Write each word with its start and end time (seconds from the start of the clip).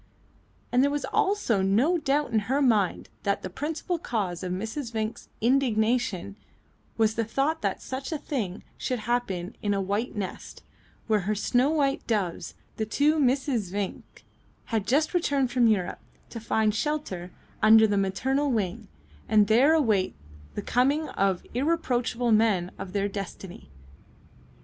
And 0.71 0.81
there 0.83 0.89
was 0.89 1.05
also 1.05 1.61
no 1.61 1.99
doubt 1.99 2.31
in 2.31 2.39
her 2.49 2.59
mind 2.59 3.09
that 3.21 3.43
the 3.43 3.51
principal 3.51 3.99
cause 3.99 4.41
of 4.41 4.51
Mrs. 4.51 4.91
Vinck's 4.91 5.29
indignation 5.41 6.37
was 6.97 7.13
the 7.13 7.23
thought 7.23 7.61
that 7.61 7.83
such 7.83 8.11
a 8.11 8.17
thing 8.17 8.63
should 8.79 8.97
happen 9.01 9.55
in 9.61 9.75
a 9.75 9.79
white 9.79 10.15
nest, 10.15 10.63
where 11.05 11.19
her 11.29 11.35
snow 11.35 11.69
white 11.69 12.07
doves, 12.07 12.55
the 12.77 12.85
two 12.87 13.19
Misses 13.19 13.71
Vinck, 13.71 14.23
had 14.73 14.87
just 14.87 15.13
returned 15.13 15.51
from 15.51 15.67
Europe, 15.67 15.99
to 16.31 16.39
find 16.39 16.73
shelter 16.73 17.29
under 17.61 17.85
the 17.85 17.95
maternal 17.95 18.49
wing, 18.51 18.87
and 19.29 19.45
there 19.45 19.75
await 19.75 20.15
the 20.55 20.63
coming 20.63 21.09
of 21.09 21.45
irreproachable 21.53 22.31
men 22.31 22.71
of 22.79 22.93
their 22.93 23.07
destiny. 23.07 23.69